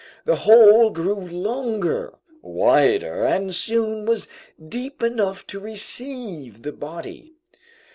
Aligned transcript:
The 0.25 0.37
hole 0.37 0.89
grew 0.89 1.13
longer, 1.13 2.15
wider, 2.41 3.23
and 3.23 3.53
soon 3.53 4.07
was 4.07 4.27
deep 4.67 5.03
enough 5.03 5.45
to 5.45 5.59
receive 5.59 6.63
the 6.63 6.73
body. 6.73 7.33